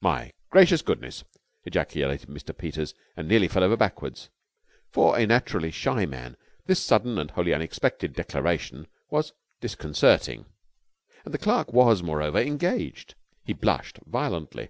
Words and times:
"My 0.00 0.30
gracious 0.50 0.82
goodness!" 0.82 1.24
ejaculated 1.64 2.28
Mr. 2.28 2.56
Peters, 2.56 2.94
and 3.16 3.26
nearly 3.26 3.48
fell 3.48 3.64
over 3.64 3.76
backwards. 3.76 4.30
To 4.92 5.10
a 5.14 5.26
naturally 5.26 5.72
shy 5.72 6.06
man 6.06 6.36
this 6.66 6.78
sudden 6.80 7.18
and 7.18 7.32
wholly 7.32 7.52
unexpected 7.52 8.12
declaration 8.12 8.86
was 9.10 9.32
disconcerting: 9.60 10.46
and 11.24 11.34
the 11.34 11.38
clerk 11.38 11.72
was, 11.72 12.04
moreover, 12.04 12.38
engaged. 12.38 13.16
He 13.44 13.52
blushed 13.52 13.98
violently. 14.06 14.68